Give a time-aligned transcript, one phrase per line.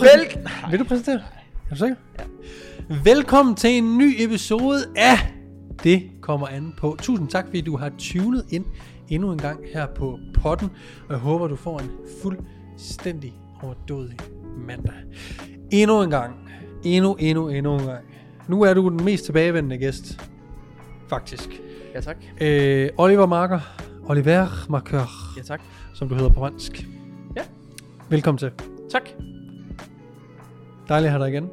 [0.00, 1.14] Vel- Vil du præsentere?
[1.70, 1.96] Er du sikker?
[2.18, 2.24] Ja.
[3.04, 5.18] Velkommen til en ny episode af
[5.84, 6.96] Det kommer an på.
[7.02, 8.64] Tusind tak, fordi du har tunet ind
[9.08, 10.70] endnu en gang her på potten.
[11.06, 11.90] Og jeg håber, du får en
[12.22, 14.16] fuldstændig overdådig
[14.66, 14.94] mandag.
[15.70, 16.34] Endnu en gang.
[16.84, 18.04] Endnu, endnu, endnu en gang.
[18.48, 20.20] Nu er du den mest tilbagevendende gæst.
[21.08, 21.60] Faktisk.
[21.94, 22.16] Ja, tak.
[22.40, 23.60] Øh, Oliver Marker.
[24.06, 25.60] Oliver Marker, Ja, tak.
[25.94, 26.86] som du hedder på fransk.
[27.36, 27.42] Ja.
[28.08, 28.50] Velkommen til.
[28.90, 29.02] Tak.
[30.88, 31.50] Dejligt at have dig igen.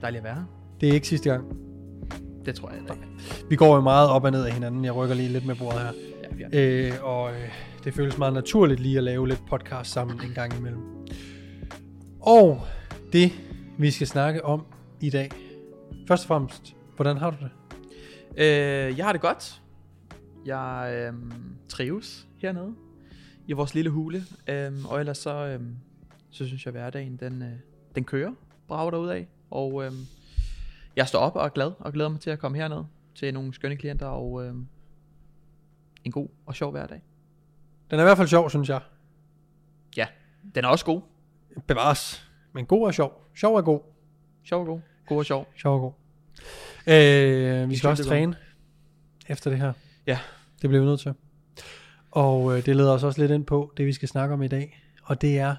[0.00, 0.44] Dejligt at være her.
[0.80, 1.56] Det er ikke sidste gang.
[2.44, 2.94] Det tror jeg ikke.
[3.48, 4.84] Vi går jo meget op og ned af hinanden.
[4.84, 5.92] Jeg rykker lige lidt med bordet her.
[6.38, 6.92] Ja, er.
[6.92, 7.48] Øh, og øh,
[7.84, 10.82] det føles meget naturligt lige at lave lidt podcast sammen en gang imellem.
[12.20, 12.60] Og
[13.12, 13.32] det,
[13.78, 14.66] vi skal snakke om
[15.00, 15.30] i dag.
[16.08, 17.50] Først og fremmest, hvordan har du det?
[18.36, 19.62] Øh, jeg har det godt.
[20.46, 21.12] Jeg øh,
[21.68, 22.74] trives hernede
[23.46, 24.24] i vores lille hule.
[24.48, 25.60] Øh, og ellers så, øh,
[26.30, 27.48] så synes jeg, at hverdagen den, øh,
[27.94, 28.32] den kører
[28.68, 29.28] brager derud af.
[29.50, 29.92] Og øh,
[30.96, 33.54] jeg står op og er glad og glæder mig til at komme herned til nogle
[33.54, 34.54] skønne klienter og øh,
[36.04, 37.02] en god og sjov hverdag.
[37.90, 38.80] Den er i hvert fald sjov, synes jeg.
[39.96, 40.06] Ja,
[40.54, 41.00] den er også god.
[41.66, 42.30] Bevares.
[42.52, 43.26] Men god er sjov.
[43.34, 43.80] Sjov er god.
[44.44, 44.80] Sjov og god.
[45.06, 45.46] God og sjov.
[45.56, 45.92] Sjov er god.
[46.86, 48.36] Øh, vi skal også er træne
[49.28, 49.72] efter det her.
[50.06, 50.18] Ja.
[50.62, 51.14] Det bliver vi nødt til.
[52.10, 54.48] Og øh, det leder os også lidt ind på det, vi skal snakke om i
[54.48, 54.82] dag.
[55.02, 55.54] Og det er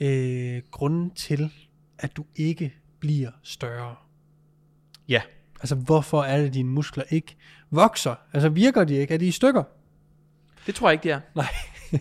[0.00, 1.52] øh, grunden til,
[2.00, 3.96] at du ikke bliver større.
[5.08, 5.22] Ja.
[5.60, 7.36] Altså, hvorfor er det, dine muskler ikke
[7.70, 8.14] vokser?
[8.32, 9.14] Altså, virker de ikke?
[9.14, 9.62] Er de i stykker?
[10.66, 11.20] Det tror jeg ikke, det er.
[11.34, 11.54] Nej.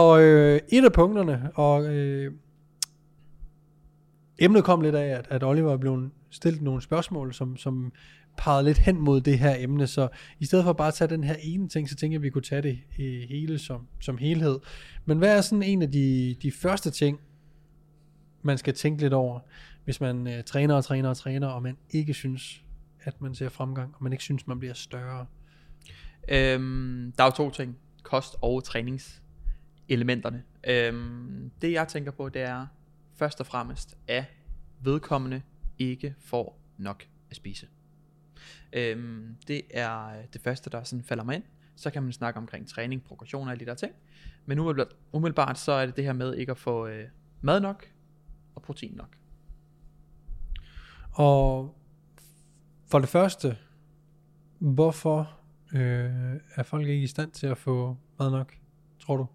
[0.00, 2.32] og øh, et af punkterne, og øh,
[4.38, 7.92] emnet kom lidt af, at, at Oliver blev stillet nogle spørgsmål, som, som
[8.36, 10.08] pegede lidt hen mod det her emne, så
[10.40, 12.30] i stedet for bare at tage den her ene ting, så tænker jeg, at vi
[12.30, 14.58] kunne tage det øh, hele som, som helhed.
[15.04, 17.20] Men hvad er sådan en af de, de første ting,
[18.42, 19.40] man skal tænke lidt over,
[19.84, 22.62] hvis man øh, træner og træner og træner, og man ikke synes,
[23.00, 25.26] at man ser fremgang, og man ikke synes, man bliver større?
[26.28, 27.78] Øhm, der er jo to ting.
[28.02, 30.42] Kost og træningselementerne.
[30.66, 32.66] Øhm, det jeg tænker på, det er
[33.14, 34.24] først og fremmest, at
[34.80, 35.42] vedkommende
[35.78, 37.66] ikke får nok at spise.
[38.72, 41.44] Øhm, det er det første, der sådan falder mig ind.
[41.76, 43.92] Så kan man snakke omkring træning, progression og alle de der ting.
[44.46, 47.08] Men umiddelbart, umiddelbart så er det det her med ikke at få øh,
[47.40, 47.86] mad nok
[48.54, 49.16] og protein nok.
[51.12, 51.74] Og
[52.86, 53.56] for det første,
[54.58, 55.40] hvorfor
[55.74, 58.54] øh, er folk ikke i stand til at få mad nok,
[58.98, 59.26] tror du?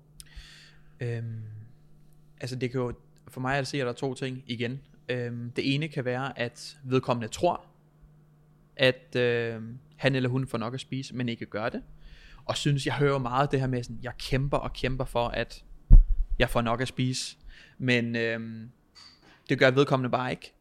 [1.00, 1.44] Øhm,
[2.42, 2.94] altså det kan jo,
[3.28, 4.80] for mig at se, at der er to ting igen.
[5.10, 7.66] Øhm, det ene kan være, at vedkommende tror,
[8.76, 9.62] at øh,
[9.96, 11.84] han eller hun får nok at spise, men ikke gør det.
[12.46, 15.66] Og synes, jeg hører meget det her med, sådan, jeg kæmper og kæmper for, at
[16.40, 17.38] jeg får nok at spise.
[17.78, 18.68] Men øh,
[19.50, 20.53] det gør vedkommende bare ikke.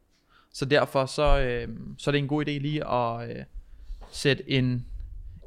[0.52, 3.44] Så derfor så, øh, så er det en god idé lige at øh,
[4.10, 4.86] sætte en,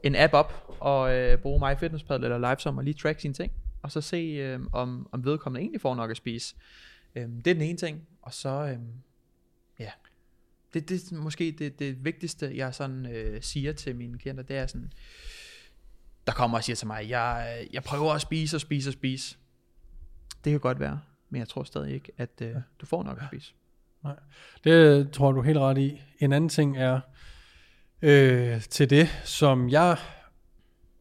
[0.03, 3.51] en app op og øh, bruge MyFitnessPal eller LiveSum og lige track sine ting.
[3.81, 6.55] Og så se øh, om, om vedkommende egentlig får nok at spise.
[7.15, 8.07] Øh, det er den ene ting.
[8.21, 8.79] Og så, øh,
[9.79, 9.91] ja,
[10.73, 14.57] det, det er måske det, det vigtigste, jeg sådan øh, siger til mine klienter, det
[14.57, 14.93] er sådan,
[16.27, 19.37] der kommer og siger til mig, jeg, jeg prøver at spise og spise og spise.
[20.43, 20.99] Det kan godt være,
[21.29, 23.53] men jeg tror stadig ikke, at øh, du får nok at spise.
[24.63, 26.01] Det tror du helt ret i.
[26.19, 26.99] En anden ting er
[28.01, 29.97] øh, til det, som jeg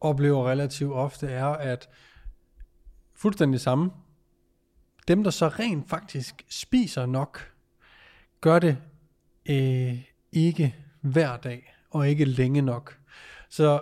[0.01, 1.89] oplever relativt ofte, er, at
[3.15, 3.91] fuldstændig samme,
[5.07, 7.53] dem der så rent faktisk spiser nok,
[8.41, 8.77] gør det
[9.49, 10.01] øh,
[10.31, 12.97] ikke hver dag, og ikke længe nok.
[13.49, 13.81] Så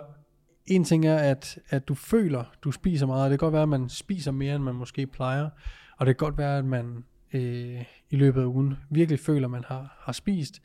[0.66, 3.30] en ting er, at, at du føler, du spiser meget.
[3.30, 5.50] Det kan godt være, at man spiser mere, end man måske plejer.
[5.98, 7.04] Og det kan godt være, at man
[7.34, 10.62] øh, i løbet af ugen virkelig føler, at man har, har spist.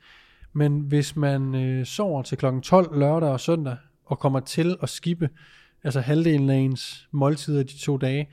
[0.52, 2.46] Men hvis man øh, sover til kl.
[2.62, 5.30] 12 lørdag og søndag, og kommer til at skippe
[5.84, 8.28] altså halvdelen af ens måltider de to dage,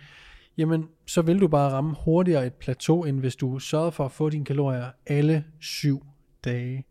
[0.58, 4.12] jamen så vil du bare ramme hurtigere et plateau, end hvis du sørger for at
[4.12, 6.06] få dine kalorier alle syv
[6.44, 6.86] dage.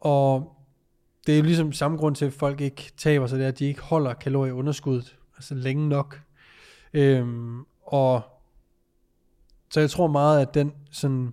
[0.00, 0.56] Og
[1.26, 3.58] det er jo ligesom samme grund til, at folk ikke taber sig, det er, at
[3.58, 6.20] de ikke holder kalorieunderskuddet altså længe nok.
[6.92, 8.22] Øhm, og
[9.70, 11.32] så jeg tror meget, at den sådan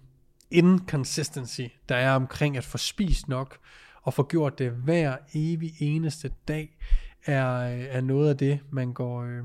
[0.51, 3.57] inconsistency, der er omkring at få spist nok,
[4.01, 6.77] og få gjort det hver evig eneste dag,
[7.25, 9.43] er, er noget af det, man går, øh,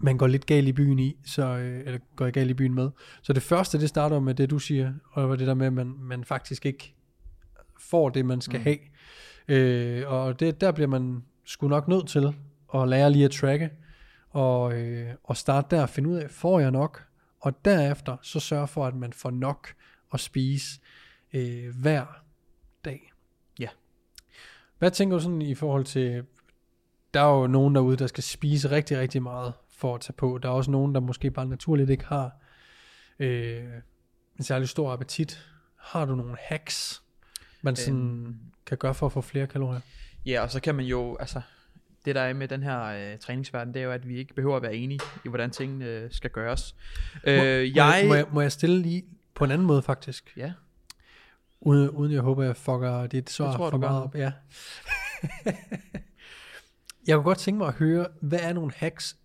[0.00, 2.90] man går lidt galt i byen i, så, øh, eller går galt i byen med.
[3.22, 5.94] Så det første, det starter med det, du siger, og det der med, at man,
[5.98, 6.94] man faktisk ikke
[7.80, 8.64] får det, man skal mm.
[8.64, 8.78] have.
[9.48, 12.34] Øh, og det, der bliver man sgu nok nødt til
[12.74, 13.70] at lære lige at tracke,
[14.30, 17.07] og, øh, og starte der og finde ud af, får jeg nok?
[17.40, 19.74] Og derefter så sørge for, at man får nok,
[20.14, 20.80] at spise
[21.32, 22.06] øh, hver
[22.84, 23.12] dag.
[23.58, 23.68] Ja.
[24.78, 26.24] Hvad tænker du sådan i forhold til,
[27.14, 30.38] der er jo nogen derude, der skal spise rigtig, rigtig meget for at tage på.
[30.42, 32.30] Der er også nogen, der måske bare naturligt ikke har
[33.18, 33.64] øh,
[34.36, 35.46] en særlig stor appetit.
[35.76, 37.02] Har du nogle hacks,
[37.62, 38.38] man sådan Øhm.
[38.66, 39.80] kan gøre for at få flere kalorier?
[40.26, 41.40] Ja, og så kan man jo, altså,
[42.04, 44.56] det der er med den her øh, træningsverden, det er jo, at vi ikke behøver
[44.56, 46.74] at være enige i, hvordan tingene øh, skal gøres.
[47.24, 49.04] Øh, Må, jeg, må, jeg, må, jeg, må jeg stille lige
[49.34, 50.32] på en anden måde faktisk?
[50.36, 50.52] Ja,
[51.60, 54.14] Uden, uden jeg håber, jeg fucker dit svar Det tror for meget op.
[54.14, 54.32] Ja.
[57.06, 59.16] jeg kunne godt tænke mig at høre, hvad er nogle hacks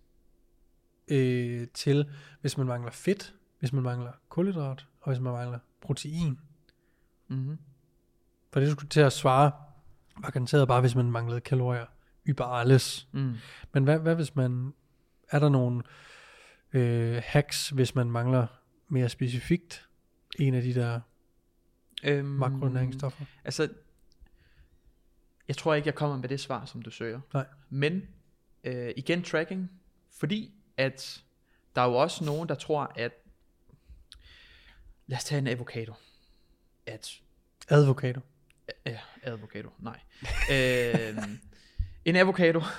[1.08, 2.10] øh, til,
[2.40, 6.38] hvis man mangler fedt, hvis man mangler kulhydrat, og hvis man mangler protein?
[7.28, 7.58] mm-hmm.
[8.52, 9.52] For det skulle til at svare,
[10.16, 11.86] var garanteret bare, hvis man manglede kalorier.
[12.24, 13.08] Über alles.
[13.12, 13.34] mm.
[13.72, 14.74] Men hvad, hvad hvis man,
[15.30, 15.82] er der nogle
[16.72, 18.46] øh, hacks, hvis man mangler
[18.88, 19.88] mere specifikt
[20.38, 21.00] en af de der
[22.04, 23.24] øhm, makronæringsstoffer?
[23.44, 23.68] Altså,
[25.48, 27.20] jeg tror ikke, jeg kommer med det svar, som du søger.
[27.34, 27.46] Nej.
[27.70, 28.08] Men
[28.64, 29.70] øh, igen tracking,
[30.10, 31.24] fordi at
[31.74, 33.12] der er jo også nogen, der tror, at
[35.06, 35.94] lad os tage en avocado.
[36.86, 37.20] At
[37.68, 38.20] Advokater.
[38.86, 40.00] Ja, avocado, nej.
[40.52, 41.18] øh,
[42.04, 42.60] en avocado.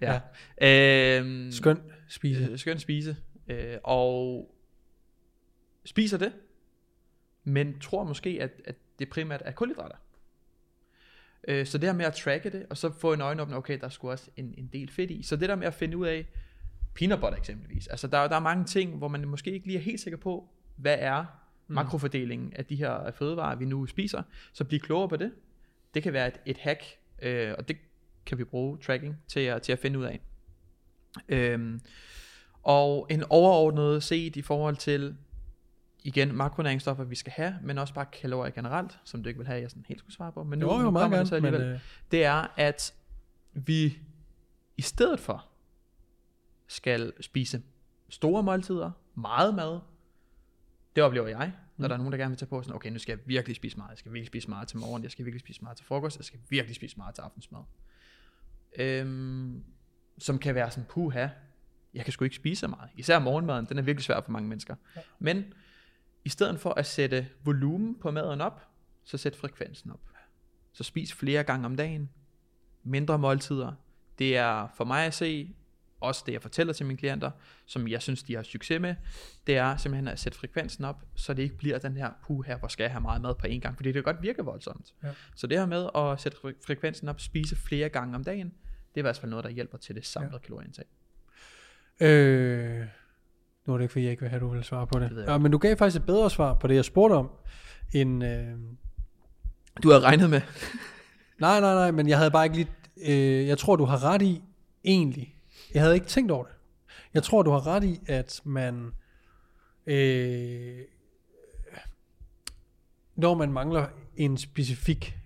[0.00, 0.20] ja.
[0.62, 1.78] Øh, Skøn
[2.08, 2.48] spise.
[2.50, 3.16] øh, skøn spise.
[3.48, 4.54] Øh, og
[5.84, 6.32] spiser det,
[7.44, 9.96] men tror måske, at, at det primært er kulhydrater.
[11.48, 13.88] Øh, så det her med at tracke det, og så få en øjenåbner, okay, der
[13.88, 15.22] skulle også en, en del fedt i.
[15.22, 16.26] Så det der med at finde ud af,
[16.94, 19.82] peanut butter eksempelvis, altså der, der er mange ting, hvor man måske ikke lige er
[19.82, 21.24] helt sikker på, hvad er
[21.70, 21.74] Mm.
[21.74, 24.22] makrofordelingen af de her fødevarer, vi nu spiser.
[24.52, 25.32] Så bliv klogere på det.
[25.94, 26.84] Det kan være et, et hack,
[27.22, 27.76] øh, og det
[28.26, 30.20] kan vi bruge tracking til at, til at finde ud af.
[31.28, 31.80] Øhm,
[32.62, 35.16] og en overordnet set i forhold til,
[36.04, 39.60] igen, makronæringsstoffer, vi skal have, men også bare kalorier generelt, som du ikke vil have,
[39.60, 40.44] jeg sådan helt skulle svare på.
[40.44, 41.42] Men nu, Jo, jo, nu meget kommer det så gerne.
[41.50, 41.74] Men, alligevel.
[41.74, 42.94] øh, Det er, at
[43.52, 43.98] vi
[44.76, 45.46] i stedet for
[46.66, 47.62] skal spise
[48.08, 49.80] store måltider, meget mad.
[50.96, 51.88] Det oplever jeg, når Mm.
[51.88, 53.76] der er nogen, der gerne vil tage på sådan, okay, nu skal jeg virkelig spise
[53.76, 56.16] meget, jeg skal virkelig spise meget til morgen, jeg skal virkelig spise meget til frokost,
[56.16, 57.60] jeg skal virkelig spise meget til aftensmad.
[58.78, 59.64] Øhm,
[60.18, 61.28] som kan være sådan, puha,
[61.94, 62.90] jeg kan sgu ikke spise så meget.
[62.96, 64.76] Især morgenmaden, den er virkelig svær for mange mennesker.
[64.96, 65.00] Ja.
[65.18, 65.44] Men
[66.24, 68.66] i stedet for at sætte volumen på maden op,
[69.04, 70.00] så sæt frekvensen op.
[70.72, 72.10] Så spis flere gange om dagen,
[72.82, 73.72] mindre måltider.
[74.18, 75.54] Det er for mig at se,
[76.00, 77.30] også det jeg fortæller til mine klienter,
[77.66, 78.94] som jeg synes de har succes med,
[79.46, 82.58] det er simpelthen at sætte frekvensen op, så det ikke bliver den her, puh her,
[82.58, 84.94] hvor skal jeg have meget mad på en gang, fordi det kan godt virke voldsomt.
[85.04, 85.08] Ja.
[85.36, 88.96] Så det her med at sætte fre- frekvensen op, spise flere gange om dagen, det
[88.96, 90.38] er i hvert fald noget, der hjælper til det samlede ja.
[90.38, 90.84] kalorieindtag.
[92.00, 92.86] Øh,
[93.66, 95.10] nu er det ikke, fordi jeg ikke vil have, at du vil svare på det.
[95.10, 97.30] Det ja, men du gav faktisk et bedre svar på det, jeg spurgte om,
[97.94, 98.24] end...
[98.24, 98.54] Øh,
[99.82, 100.40] Du har regnet med,
[101.40, 102.68] nej, nej, nej, men jeg havde bare ikke lige...
[103.06, 104.42] Øh, jeg tror, du har ret i,
[104.84, 105.36] egentlig.
[105.74, 106.54] Jeg havde ikke tænkt over det.
[107.14, 108.90] Jeg tror, du har ret i, at man...
[109.86, 110.78] Øh,
[113.16, 113.86] når man mangler
[114.16, 115.16] en specifik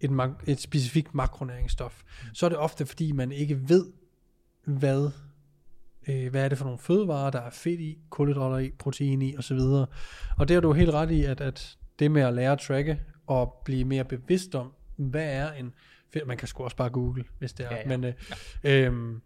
[0.00, 0.10] et,
[0.46, 2.02] et specifikt makronæringsstof,
[2.34, 3.92] så er det ofte fordi man ikke ved,
[4.64, 5.10] hvad
[6.08, 9.36] øh, hvad er det for nogle fødevarer, der er fedt i, kulhydrater i, protein i
[9.36, 9.58] osv.
[10.38, 13.00] Og det har du helt ret i, at, at det med at lære at tracke
[13.26, 15.72] og blive mere bevidst om, hvad er en
[16.26, 17.96] man kan sgu også bare google, hvis det er, Ja, ja.
[17.96, 18.14] men øh,
[18.64, 19.22] øhm,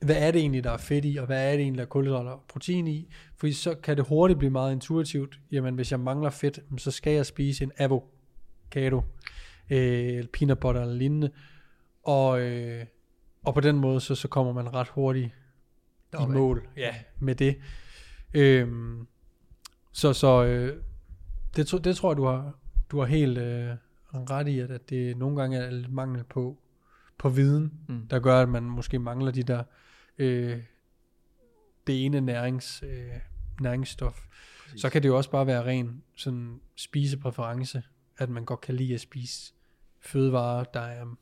[0.00, 1.88] hvad er det egentlig, der er fedt i, og hvad er det egentlig, der er
[1.88, 3.08] kulhydrater og protein i?
[3.36, 5.40] Fordi så kan det hurtigt blive meget intuitivt.
[5.52, 9.02] Jamen, hvis jeg mangler fedt, så skal jeg spise en avocado,
[9.70, 9.78] øh,
[10.18, 11.30] eller peanut butter eller lignende.
[12.02, 12.84] Og, øh,
[13.44, 15.30] og på den måde, så, så kommer man ret hurtigt
[16.14, 17.56] i mål ja, med det.
[18.34, 19.06] Øhm,
[19.92, 20.82] så så øh,
[21.56, 22.52] det, det tror jeg, du har,
[22.90, 23.70] du har helt øh,
[24.14, 26.58] ret i, at, at det nogle gange er lidt mangel på,
[27.18, 28.06] på viden, Mm.
[28.08, 29.62] der gør, at man måske mangler de der
[30.18, 30.62] øh,
[31.86, 33.10] det ene nærings, øh,
[33.60, 34.20] næringsstof.
[34.64, 34.80] Præcis.
[34.80, 37.82] Så kan det jo også bare være ren sådan spisepræference,
[38.18, 39.52] at man godt kan lide at spise
[40.00, 41.16] fødevarer, der er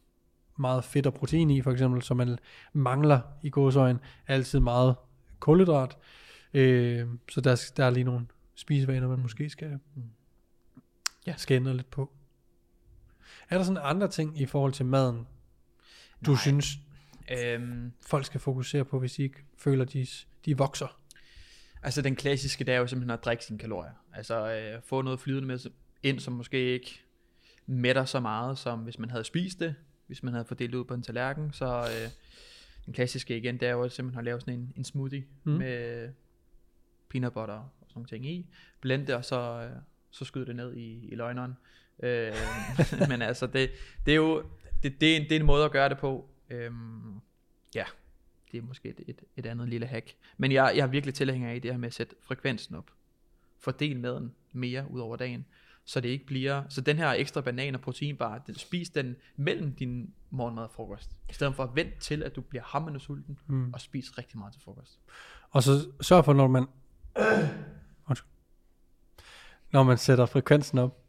[0.57, 2.39] meget fedt og protein i, for eksempel, så man
[2.73, 4.97] mangler i gåsøjen altid meget
[5.41, 5.97] kulhydrat.
[6.55, 10.03] Øh, så der, der er lige nogle spisevaner, man måske skal, Mm.
[11.27, 11.35] ja.
[11.37, 12.13] skal ændre lidt på.
[13.49, 15.27] Er der sådan andre ting i forhold til maden,
[16.27, 16.41] du Nej.
[16.41, 16.79] synes,
[17.33, 20.07] Øhm, folk skal fokusere på, hvis de ikke føler, de,
[20.45, 21.01] de vokser?
[21.83, 23.93] altså den klassiske, det er jo simpelthen at drikke sine kalorier.
[24.15, 25.59] Altså øh, få noget flydende med
[26.03, 27.01] ind, som måske ikke
[27.67, 29.75] mætter så meget, som hvis man havde spist det,
[30.07, 31.53] hvis man havde fordelt det ud på en tallerken.
[31.53, 32.11] Så øh,
[32.87, 35.53] den klassiske igen, det er jo simpelthen at lave sådan en, en smoothie Mm.
[35.53, 36.09] med
[37.09, 38.47] peanut butter og sådan sådan nogle ting i,
[38.81, 39.77] blende det, og så, øh,
[40.11, 41.57] så skyde det ned i, i løgneren.
[42.03, 42.35] Øh,
[43.11, 43.71] men altså, det,
[44.07, 44.45] det er jo,
[44.83, 46.31] det, det, er en, det er en måde at gøre det på.
[46.51, 47.21] Øhm,
[47.75, 47.85] ja,
[48.53, 50.15] det er måske et, et, et andet lille hack.
[50.37, 52.91] Men jeg, jeg er virkelig tilhænger af det her med at sætte frekvensen op.
[53.59, 55.47] Fordel maden mere ud over dagen.
[55.85, 59.75] Så det ikke bliver, så den her ekstra banan og proteinbar, den, spis den mellem
[59.75, 61.11] din morgenmad og frokost.
[61.31, 63.73] I stedet for at vente til, at du bliver hammende sulten, Mm.
[63.73, 64.99] og spis rigtig meget til frokost.
[65.51, 66.67] Og så sørg for, når man...
[69.73, 71.03] Når man sætter frekvensen op,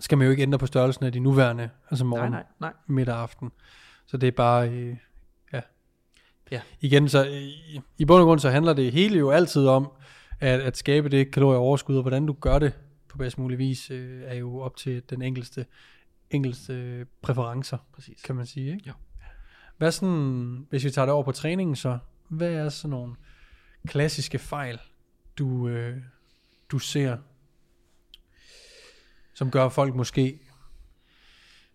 [0.00, 2.72] skal man jo ikke ændre på størrelsen af de nuværende, altså morgen, Nej, nej, nej.
[2.86, 3.50] middag og aften.
[4.10, 4.96] Så det er bare, øh,
[5.52, 5.60] ja.
[6.50, 6.60] Ja.
[6.80, 9.92] Igen, så øh, i, i bund og grund, så handler det hele jo altid om,
[10.40, 12.72] at, at skabe det kalorieoverskud, og hvordan du gør det
[13.08, 15.66] på bedst mulig vis, øh, er jo op til den enkelte,
[16.30, 18.22] enkelte præferencer, Præcis.
[18.22, 18.72] kan man sige.
[18.72, 18.88] Ikke?
[18.88, 18.92] Jo.
[19.78, 21.98] Hvad sådan, hvis vi tager det over på træningen så,
[22.28, 23.14] hvad er sådan nogle
[23.86, 24.80] klassiske fejl,
[25.38, 25.96] du, øh,
[26.70, 27.16] du ser,
[29.34, 30.40] som gør folk måske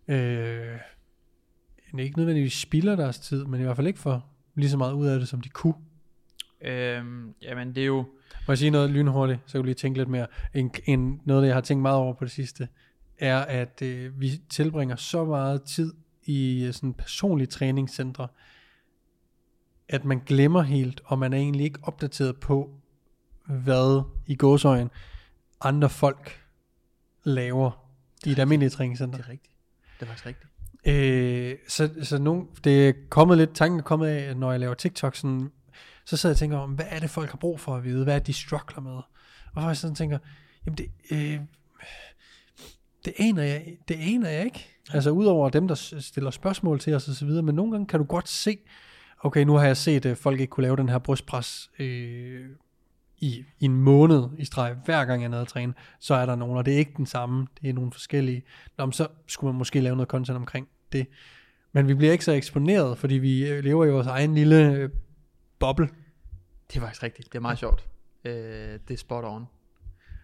[0.08, 0.78] øh,
[2.00, 5.08] ikke nødvendigvis spilder deres tid, men i hvert fald ikke får lige så meget ud
[5.08, 5.74] af det, som de kunne.
[6.62, 8.06] Øhm, jamen det er jo,
[8.48, 10.28] Må jeg sige noget lynhurtigt, så kan du lige tænke lidt mere.
[10.54, 12.68] En, en, noget, jeg har tænkt meget over på det sidste,
[13.18, 18.28] er, at øh, vi tilbringer så meget tid i øh, sådan personlige træningscentre,
[19.90, 22.74] at man glemmer helt, og man er egentlig ikke opdateret på,
[23.48, 24.90] hvad i gåsøjen
[25.62, 26.42] andre folk
[27.24, 27.90] laver
[28.26, 29.18] i et almindeligt træningscenter.
[29.18, 29.56] det er rigtigt.
[30.00, 30.55] Det er faktisk rigtigt.
[30.86, 34.74] Øh, så, så nogle, det er kommet lidt, tanken er kommet af, når jeg laver
[34.74, 35.52] TikTok, sådan,
[36.06, 38.04] så sidder jeg og tænker om, hvad er det folk har brug for at vide,
[38.04, 39.02] hvad er det de struggler med,
[39.56, 40.18] og så jeg sådan tænker,
[40.66, 41.40] jamen det, øh,
[43.06, 47.08] det aner jeg, det aner jeg ikke, altså udover dem, der stiller spørgsmål til os
[47.08, 48.58] og så videre, men nogle gange kan du godt se,
[49.24, 52.50] okay, nu har jeg set, at folk ikke kunne lave den her brystpres øh,
[53.18, 56.26] i, i en måned i streg, hver gang jeg er nede at træne, så er
[56.26, 58.44] der nogen, og det er ikke den samme, det er nogle forskellige.
[58.78, 61.08] Nå, men så skulle man måske lave noget content omkring det.
[61.72, 64.90] Men vi bliver ikke så eksponeret, fordi vi øh, lever i vores egen lille øh,
[65.60, 65.90] boble.
[66.70, 67.34] Det er faktisk rigtigt.
[67.34, 67.88] Det er meget sjovt.
[68.26, 68.34] Øh,
[68.88, 69.46] det er spot on.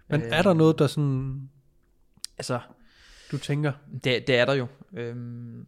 [0.08, 1.50] Men Øh, er der noget, der sådan,
[2.38, 2.60] Altså,
[3.32, 3.74] du tænker,
[4.04, 4.68] Det, det er der jo.
[4.94, 5.68] Øhm,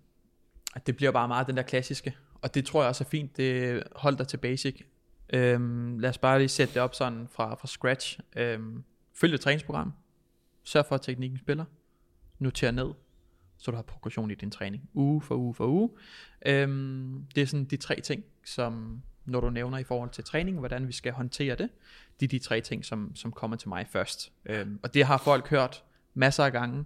[0.87, 2.15] det bliver bare meget den der klassiske.
[2.41, 3.37] Og det tror jeg også er fint.
[3.37, 4.81] Det hold dig til basic.
[5.33, 8.19] Øhm, lad os bare lige sætte det op sådan fra, fra scratch.
[8.35, 8.83] Øhm,
[9.13, 9.93] følg et træningsprogram.
[10.63, 11.65] Sørg for, at teknikken spiller.
[12.39, 12.89] Noter ned,
[13.63, 14.89] så du har progression i din træning.
[14.93, 15.89] Uge for uge for uge.
[16.45, 20.59] Øhm, det er sådan de tre ting, som når du nævner i forhold til træning,
[20.59, 21.69] hvordan vi skal håndtere det,
[22.19, 24.31] det er de tre ting, som, som kommer til mig først.
[24.45, 26.85] Øhm, og det har folk hørt masser af gange,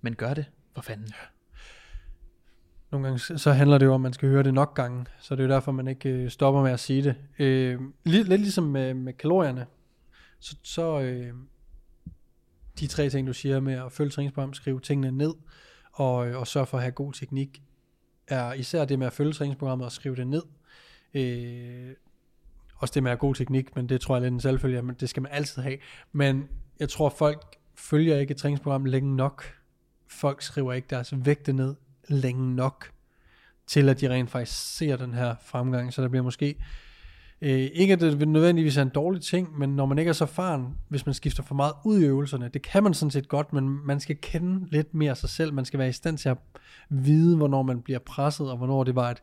[0.00, 0.44] men gør det,
[0.74, 1.12] for fanden.
[2.92, 5.34] nogle gange så- handler det jo om, at man skal høre det nok gange, så
[5.36, 7.16] det er jo derfor, man ikke øh, stopper med at sige det.
[7.38, 9.66] Øh, lidt, lidt ligesom med, med kalorierne,
[10.40, 11.34] så, så øh,
[12.80, 16.46] de tre ting, du siger med at følge træningsprogram, skrive tingene ned, øh, og og
[16.46, 17.62] sørge for at have god teknik,
[18.28, 20.42] er især det med at følge træningsprogrammet og skrive det ned.
[21.14, 21.94] Øh,
[22.76, 24.82] også det med at have god teknik, men det tror jeg er lidt en selvfølge,
[24.82, 25.78] men det skal man altid have.
[26.12, 26.48] Men
[26.80, 29.44] jeg tror, folk følger ikke et træningsprogram længe nok.
[30.08, 31.74] Folk skriver ikke deres vægte ned
[32.08, 32.90] længe nok,
[33.66, 35.92] til at de rent faktisk ser den her fremgang.
[35.92, 36.56] Så der bliver måske,
[37.42, 40.24] øh, ikke at det nødvendigvis er en dårlig ting, men når man ikke er så
[40.24, 43.52] erfaren, hvis man skifter for meget ud i øvelserne, det kan man sådan set godt,
[43.52, 45.52] men man skal kende lidt mere sig selv.
[45.52, 46.38] Man skal være i stand til at
[46.88, 49.22] vide, hvornår man bliver presset, og hvornår det var et,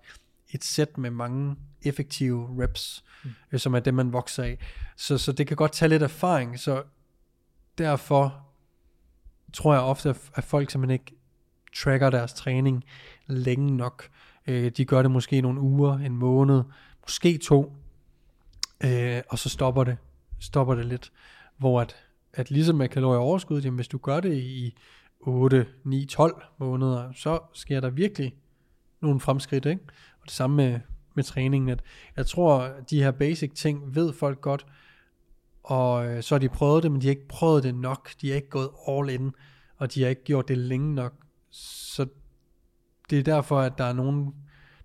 [0.51, 3.29] et sæt med mange effektive reps, mm.
[3.51, 4.57] øh, som er det, man vokser af.
[4.95, 6.83] Så, så det kan godt tage lidt erfaring, så
[7.77, 8.47] derfor
[9.53, 11.15] tror jeg ofte, at folk simpelthen ikke
[11.75, 12.83] tracker deres træning
[13.27, 14.09] længe nok.
[14.47, 16.63] Øh, de gør det måske nogle uger, en måned,
[17.03, 17.73] måske to,
[18.83, 19.97] øh, og så stopper det,
[20.39, 21.11] stopper det lidt.
[21.57, 21.95] Hvor at,
[22.33, 24.77] at ligesom med kalorieoverskud, jamen hvis du gør det i
[25.19, 28.35] 8, 9, 12 måneder, så sker der virkelig
[29.01, 29.81] nogle fremskridt, ikke?
[30.19, 30.79] Og det samme med,
[31.15, 31.83] med træningen, at
[32.17, 34.65] jeg tror, at de her basic ting ved folk godt,
[35.63, 38.29] og øh, så har de prøvet det, men de har ikke prøvet det nok, de
[38.29, 39.31] har ikke gået all in,
[39.77, 41.13] og de har ikke gjort det længe nok,
[41.51, 42.05] så
[43.09, 44.35] det er derfor, at der er nogen,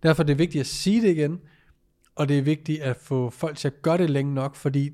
[0.03, 1.41] derfor er det vigtigt at sige det igen,
[2.17, 4.91] og det er vigtigt at få folk til at gøre det længe nok, fordi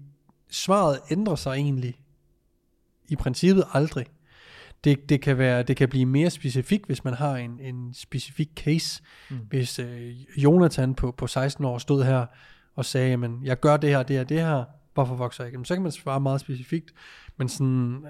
[0.50, 2.00] svaret ændrer sig egentlig
[3.08, 4.06] i princippet aldrig.
[4.84, 8.48] Det, det, kan være, det kan blive mere specifikt, hvis man har en, en specifik
[8.56, 9.02] case.
[9.30, 9.36] Mm.
[9.36, 12.26] Hvis øh, Jonathan på, på 16 år stod her
[12.74, 15.54] og sagde, men jeg gør det her, det her, det her, hvorfor vokser jeg ikke?
[15.54, 16.90] Jamen, Så kan man svare meget specifikt,
[17.36, 18.06] men sådan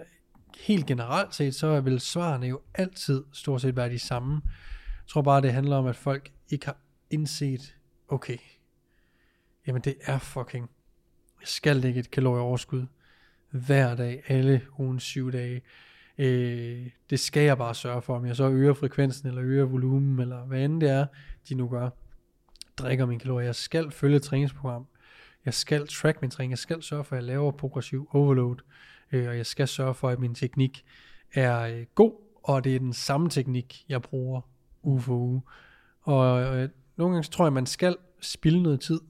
[0.60, 4.40] helt generelt set, så vil svarene jo altid stort set være de samme.
[4.44, 6.76] Jeg tror bare, det handler om, at folk ikke har
[7.10, 7.74] indset,
[8.08, 8.36] okay,
[9.68, 10.70] jamen det er fucking,
[11.40, 12.86] jeg skal lægge et kalorieoverskud.
[13.50, 15.62] hver dag, alle ugens syv dage.
[16.18, 20.18] Øh, det skal jeg bare sørge for, om jeg så øger frekvensen, eller øger volumen,
[20.18, 21.06] eller hvad end det er,
[21.48, 21.90] de nu gør.
[22.76, 23.44] Drikker mine kalorier.
[23.46, 24.86] Jeg skal følge et træningsprogram.
[25.44, 26.50] Jeg skal track min træning.
[26.50, 28.56] Jeg skal sørge for, at jeg laver progressiv overload.
[29.12, 30.84] Øh, og jeg skal sørge for, at min teknik
[31.34, 34.40] er øh, god, og det er den samme teknik, jeg bruger
[34.82, 35.42] uge for uge.
[36.02, 39.00] Og øh, nogle gange så tror jeg, man skal spille noget tid,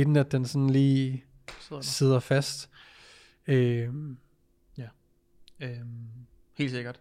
[0.00, 1.24] inden at den sådan lige
[1.60, 1.86] Sidder der.
[1.86, 2.70] sidder fast.
[3.46, 3.94] Øh,
[5.60, 6.08] Øhm,
[6.54, 7.00] helt sikkert.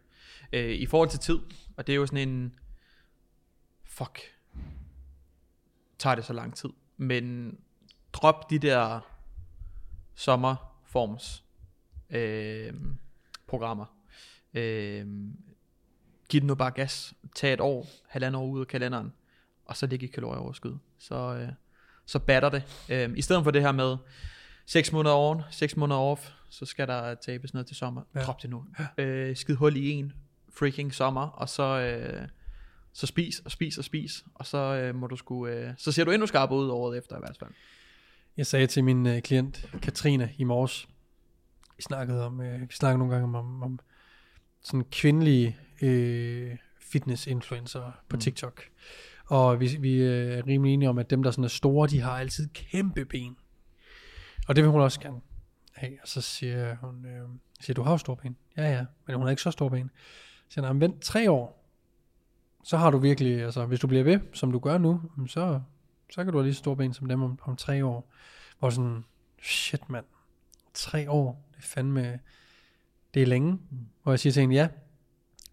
[0.54, 1.39] Øh, I forhold til tid,
[1.77, 2.56] og det er jo sådan en,
[3.84, 4.20] fuck,
[5.98, 6.70] tager det så lang tid.
[6.98, 7.58] Men
[8.13, 9.00] drop de der
[10.16, 11.44] sommerforms
[12.10, 12.74] øh,
[13.48, 13.86] programmer.
[14.54, 15.08] Øh,
[16.30, 17.13] giv den nu bare gas.
[17.36, 19.13] Tag et år, halvandet år ud af kalenderen,
[19.66, 20.77] og så ligge i kalorieoverskud.
[20.98, 21.50] Så, øh,
[22.08, 22.64] så batter det.
[22.90, 23.98] Øh, I stedet for det her med
[24.66, 28.02] 6 måneder on, 6 måneder off, så skal der tabes noget til sommer.
[28.16, 28.20] Ja.
[28.22, 28.66] Drop det nu.
[28.98, 29.04] Ja.
[29.04, 30.14] Øh, skid hul i en
[30.58, 32.28] freaking sommer, og så, øh,
[32.94, 36.04] så spis og spis og spis, og så øh, må du sgu, øh, så ser
[36.04, 37.50] du endnu skarpere ud året efter i hvert fald.
[38.38, 40.88] Jeg sagde til min øh, klient Katrine i morges,
[41.78, 43.80] vi snakkede om, øh, vi snakkede nogle gange om, om
[44.62, 48.20] sådan kvindelige øh, fitness-influencer på Mm.
[48.20, 48.64] TikTok.
[49.27, 52.01] Og vi, vi øh, er rimelig enige om, at dem, der sådan er store, de
[52.01, 53.38] har altid kæmpe ben.
[54.48, 55.22] Og det vil hun også gerne
[55.74, 55.98] have.
[56.01, 57.29] Og så siger hun, øh,
[57.60, 58.38] siger, du har jo store ben.
[58.57, 59.91] Ja, ja, men hun har ikke så store ben.
[60.48, 61.63] Så siger hun, vent tre år,
[62.63, 65.62] så har du virkelig, altså hvis du bliver ved, som du gør nu, så,
[66.10, 68.12] så kan du have lige så store ben som dem om, om tre år.
[68.60, 69.03] Hvor sådan,
[69.41, 70.05] shit mand,
[70.74, 72.19] tre år, det er fandme,
[73.13, 73.51] det er længe.
[73.51, 73.60] Mm.
[74.03, 74.67] Hvor jeg siger til hende, ja,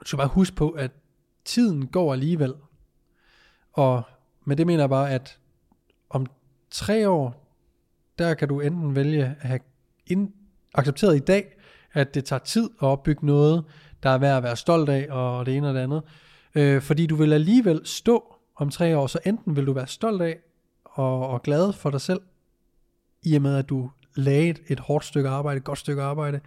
[0.00, 0.90] du skal bare huske på, at
[1.44, 2.54] tiden går alligevel.
[3.74, 4.02] Og
[4.44, 5.38] med det mener jeg bare, at
[6.10, 6.26] om
[6.70, 7.44] tre år,
[8.18, 9.60] der kan du enten vælge at have
[10.06, 10.32] ind,
[10.74, 11.56] accepteret i dag,
[11.92, 13.64] at det tager tid at opbygge noget,
[14.02, 16.02] der er værd at være stolt af, og det ene og det andet.
[16.54, 20.22] Øh, fordi du vil alligevel stå om tre år, så enten vil du være stolt
[20.22, 20.38] af
[20.84, 22.20] og, og glad for dig selv,
[23.22, 26.40] i og med at du lagde et, hårdt stykke arbejde, et godt stykke arbejde,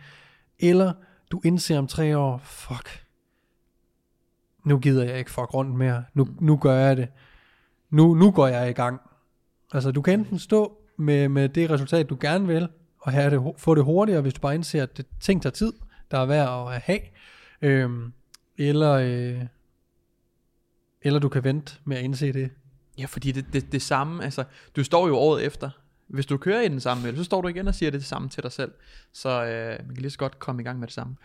[0.60, 0.94] eller
[1.32, 3.07] du indser om tre år, fuck,
[4.66, 7.08] nu gider jeg ikke fuck rundt mere, nu, nu gør jeg det,
[7.90, 9.02] nu, nu går jeg i gang.
[9.74, 13.54] Altså du kan enten stå med, med det resultat, du gerne vil, og have det,
[13.58, 15.74] få det hurtigere, hvis du bare indser, at det ting tager tid,
[16.12, 17.00] der er værd at have,
[17.62, 18.14] øhm,
[18.58, 19.46] eller, øh,
[21.02, 22.52] eller du kan vente med at indse det.
[22.98, 24.44] Ja, fordi det, det, det samme, altså,
[24.76, 25.70] du står jo året efter.
[26.08, 28.30] Hvis du kører i den samme øl, så står du igen og siger det samme
[28.30, 28.72] til dig selv.
[29.14, 31.16] Så øh, man kan lige så godt komme i gang med det samme.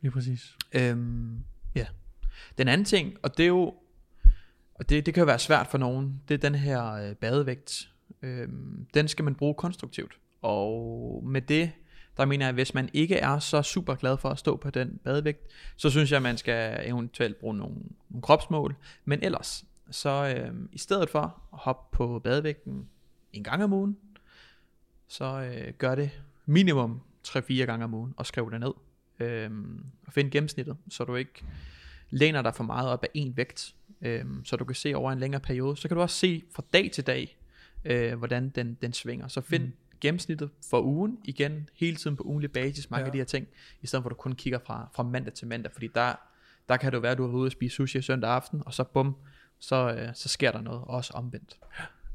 [0.00, 0.56] Lige præcis.
[0.72, 1.38] Øhm,
[1.74, 1.86] ja.
[2.58, 3.74] Den anden ting, og det er jo,
[4.74, 7.90] og det, det kan jo være svært for nogen, det er den her øh, badevægt.
[8.22, 8.48] Øh,
[8.94, 10.18] den skal man bruge konstruktivt.
[10.42, 11.72] Og med det,
[12.16, 14.70] der mener jeg, at hvis man ikke er så super glad for at stå på
[14.70, 15.46] den badevægt,
[15.76, 17.76] så synes jeg, at man skal eventuelt bruge nogle,
[18.08, 18.76] nogle kropsmål.
[19.04, 21.20] Men ellers, så øh, i stedet for
[21.52, 22.88] at hoppe på badevægten
[23.32, 23.96] en gang om ugen,
[25.08, 26.10] så øh, gør det
[26.46, 28.72] minimum 3-4 gange om ugen og skriv det ned.
[29.20, 29.50] Øh,
[30.06, 31.44] og find gennemsnittet, så du ikke
[32.10, 35.18] læner dig for meget op af en vægt, øhm, så du kan se over en
[35.18, 35.76] længere periode.
[35.76, 37.38] Så kan du også se fra dag til dag,
[37.84, 39.28] øh, hvordan den, den svinger.
[39.28, 39.72] Så find Mm.
[40.00, 43.06] gennemsnittet for ugen, igen hele tiden på ugenlig basis, mange Ja.
[43.06, 43.46] af de her ting,
[43.82, 46.14] i stedet for at du kun kigger fra, fra mandag til mandag, fordi der,
[46.68, 48.62] der kan det jo være, at du har været ude og spise sushi søndag aften,
[48.66, 49.16] og så bum,
[49.58, 51.58] så, øh, så sker der noget, også omvendt.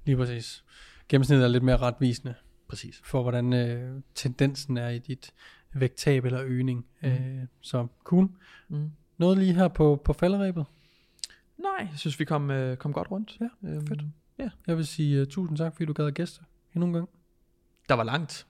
[0.05, 0.63] Lige præcis.
[1.09, 2.33] Gennemsnittet er lidt mere retvisende
[2.67, 3.01] Præcis.
[3.03, 5.33] for, hvordan øh, tendensen er i dit
[5.73, 6.85] vægttab eller øgning.
[7.01, 7.07] Mm.
[7.09, 8.29] Øh, så cool.
[8.69, 8.91] Mm.
[9.23, 10.65] Noget lige her på, på falderæbet.
[11.57, 13.37] Nej, jeg synes, vi kom, øh, kom godt rundt.
[13.41, 14.01] Ja, øhm, fedt.
[14.67, 16.41] Jeg vil sige uh, tusind tak, fordi du gad at gæste
[16.75, 17.09] endnu en gang.
[17.89, 18.47] Der var langt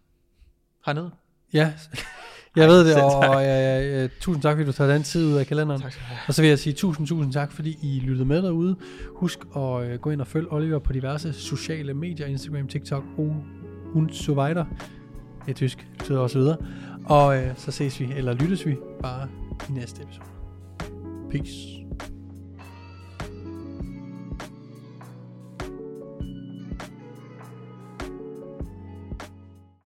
[0.85, 1.11] hernede.
[1.53, 1.73] Ja,
[2.55, 5.33] jeg ved det, og, og ja, ja, tusind tak, fordi du tager den tid ud
[5.33, 5.81] af kalenderen.
[5.81, 6.19] Tak skal du have.
[6.27, 8.75] Og så vil jeg sige tusind, tusind tak, fordi I lyttede med derude.
[9.15, 13.43] Husk at øh, gå ind og følge Oliver på diverse sociale medier, Instagram, TikTok og
[13.95, 14.65] und so weiter.
[15.45, 16.57] Det er tysk, betyder også videre.
[17.05, 19.27] Og øh, så ses vi, eller lyttes vi, bare
[19.69, 20.32] i næste episode.
[21.33, 21.82] Peace.